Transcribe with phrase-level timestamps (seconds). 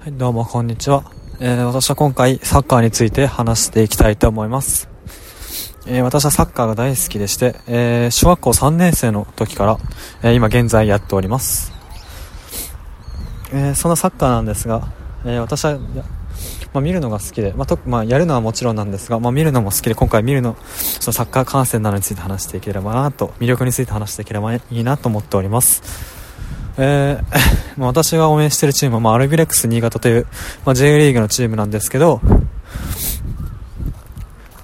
[0.00, 1.04] はい、どうもこんにちは。
[1.40, 4.88] えー、私は今回サッカーについて話していきたいと思います。
[5.86, 9.78] えー、私はサッカーが大好きでして、えー、小学校3年生の時から、
[10.22, 11.74] え今現在やっております。
[13.52, 14.90] えそのサッカーなんですが、
[15.26, 26.19] え私は、まあ、見るのが好きで、まあとまあ、やるのはもちろんなんですが、まあ、見るのも好きで今回見るのそのサッカー観戦などについて話していければなと魅力について話していければいいなと思っております
[26.82, 27.24] えー、
[27.84, 30.26] 私が応援しているチームは、まあ、アルビレックス新潟という、
[30.64, 32.22] まあ、J リーグのチームなんですけど、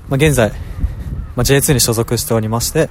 [0.08, 0.50] まあ、現在、
[1.36, 2.88] まあ、J2 に所属しておりまして、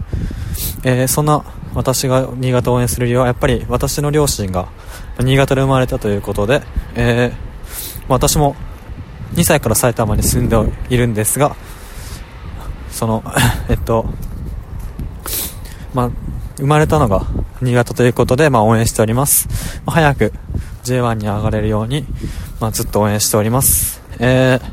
[0.84, 4.68] えー、そんな私が新潟を応援する理由はやっぱり私の両親が
[5.20, 6.62] 新潟で生まれたということで、
[6.94, 8.56] えー、まあ、私も
[9.34, 10.58] 2歳から埼玉に住んで
[10.90, 11.56] いるんですが
[12.92, 13.24] その
[13.70, 14.06] えっと
[15.96, 16.10] まあ
[16.58, 17.26] 生まれたのが
[17.62, 19.48] 新潟ということで、まあ、応援しております。
[19.86, 20.34] まあ、早く
[20.84, 22.06] J1 に上がれるように、
[22.60, 24.02] まあ、ずっと応援しております。
[24.20, 24.64] えー、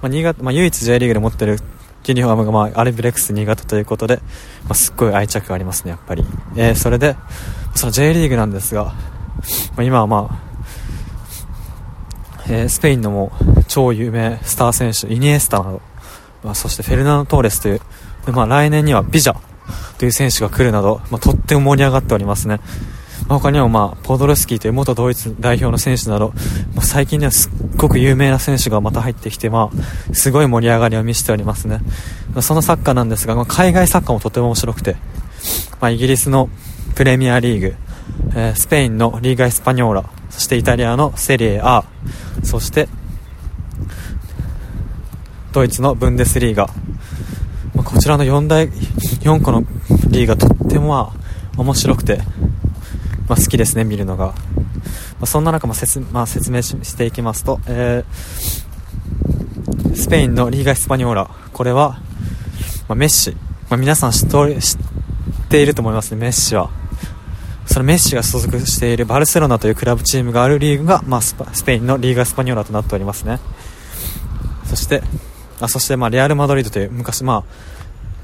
[0.00, 1.58] まあ、新潟、まあ、唯一 J リーグで持ってる
[2.06, 4.16] ユニフォームが、まあ、アルビレックス新潟ということで、
[4.64, 6.24] まあ、すっごい愛着がありますね、やっぱり。
[6.56, 7.16] えー、それで、
[7.74, 8.92] その J リーグなんですが、ま
[9.78, 10.48] あ、今はまあ、
[12.48, 13.32] えー、スペインのも
[13.68, 15.82] 超有名スター選手、イニエスタなど、
[16.42, 17.80] まあ、そしてフェルナン・トーレスという、
[18.32, 19.36] まあ、来年にはビジャ
[19.98, 22.60] という選手が来るなど、まあ、とっても盛り上がっておりますね。
[23.28, 26.32] まあ、他にも、まあ、ポドルスキーという元ドイツ代表の選手など、
[26.74, 31.80] まあ、最近ではすっごく有名な選手がまた入ってきて、まあ、すごい盛り上がりを見せておりますね。
[32.32, 34.96] まあ、そのサッカーなんですが、まあ、海外サッカーもとても面白くて、
[35.80, 36.48] まあ、イギリスの
[36.94, 37.74] プレミアリーグ、
[38.34, 41.84] えー、スペインのリーガ・エスパニョーラ、そしてイタリアのセリエ A、
[42.44, 42.88] そして、
[45.52, 46.70] ドイツのブンデスリーガ、
[47.88, 49.64] こちらの4大、4個の
[50.10, 51.10] リーがとっても
[51.56, 52.18] 面白くて、
[53.28, 54.26] まあ、好きですね、見るのが。
[54.26, 54.34] ま
[55.22, 61.98] あ、そんな中も説,、まあ、説明していきますと、えー、スペインのリーガ・エスパニョーラ、これは、
[62.88, 63.30] まあ、メッシ、
[63.70, 64.28] まあ、皆さん知っ
[65.48, 66.68] ていると思いますね、メッシは。
[67.64, 71.34] そのメッシが所属しているバルセロナというクラブチームがあるリーグが、まあ、ス
[71.64, 73.40] ペインのリーガ・エスパニョーラとなっておりますね。
[74.66, 75.02] そして、
[75.60, 77.44] あそして、まあ、レアル・マドリードという昔、まあ、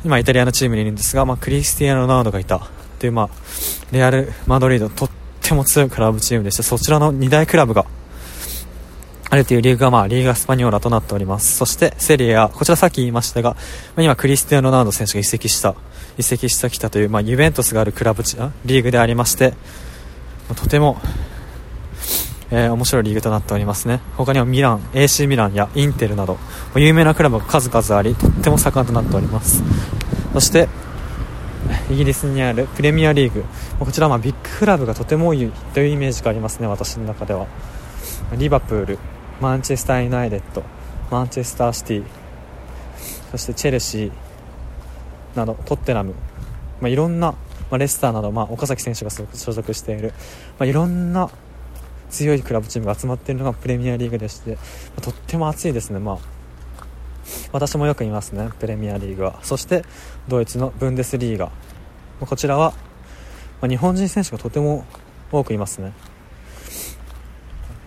[0.04, 2.68] 今イタリアのチームにいるんですが、まあ、クリスティアーノ・ロナウドがいた。
[2.98, 3.28] という、まあ、
[3.92, 5.10] レアル・マドリードとっ
[5.42, 7.84] ても強いクラブチームでしてそちらの2大クラブが
[9.28, 11.56] あるというリーグが、まあ、リーガ・スパニョーラとなっております。
[11.56, 13.56] そしてセリエはこちらさっき言いましたが、ま
[13.96, 15.74] あ、今クリスティアーノ・ロナウド選手が移籍した
[16.16, 19.54] 移籍してきたという、まあ、ユベントスがあるクラブリーグでありまして、
[20.54, 20.98] とても
[22.56, 24.00] えー、面白いリーグとなっておりますね。
[24.16, 26.38] 他にはミラン AC ミランやインテルなど
[26.76, 29.64] 有名なクラブが数々ありとっても盛んとなっております。
[30.32, 30.68] そして
[31.90, 33.44] イギリスにあるプレミアリーグ。
[33.80, 37.48] こちらはビッグクラブがとても多いというイメージがありますね私の中では。
[38.36, 38.98] リバプール
[39.40, 40.62] マンチェスター・ユナイテッド
[41.10, 42.04] マンチェスター・シティ
[43.32, 44.12] そしてチェルシー
[45.36, 46.14] などトッテナム、
[46.80, 47.36] まあ、いろんな、ま
[47.72, 50.12] あ、レスターなど、まあ、岡崎選手が所属している、
[50.58, 51.30] まあ、いろんな
[52.14, 54.56] 強いクラブチームが集まっているのがプレミアリーグでして、
[55.02, 56.18] とっても熱いですね、まあ、
[57.52, 58.50] 私もよく見ますね。
[58.60, 59.40] プレミアリーグは。
[59.42, 59.84] そして
[60.28, 61.50] ドイツのブンデスリーガ。
[62.20, 62.72] こちらは、
[63.60, 64.84] ま日本人選手がとても
[65.32, 65.92] 多くいますね。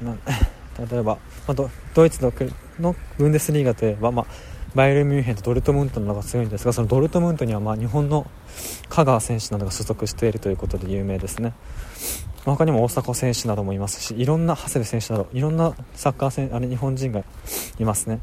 [0.92, 1.18] 例えば、
[1.48, 2.34] まドドイツの
[2.80, 4.26] のブンデスリーガといえば、まあ、
[4.78, 8.30] バイエルミュンヘンとドルトムントのが強いんですがそのドルトムントにはま日本の
[8.90, 11.54] 香川選手などが所属しているということで有名ですね。
[12.46, 17.24] 他にも大迫選手などもいますしいろんな長谷部選手などいろんなサッカー選あれ日本人が
[17.80, 18.20] いますね。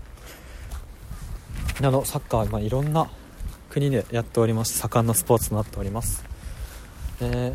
[1.81, 3.09] などサッカーは、ま、いろんな
[3.69, 6.25] 国でやっておりまして盛んなスポーツとなっております、
[7.21, 7.51] えー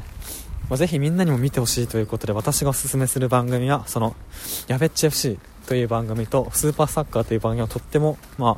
[0.69, 4.15] まあ、ぜひみんなにも見てほしいということで私がおすすめする番組はその
[4.67, 8.57] やべっち FC という番組とスーパーサッカーという番組はとってもま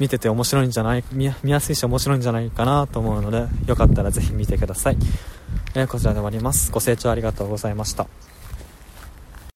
[0.00, 4.96] 見てて面白いんじゃない見やすいし面白いんじゃないかなと思うのでよかったらぜひ見てください、
[5.76, 6.72] えー、こちらで終わります。
[6.72, 8.08] ご清聴ありがとうございました。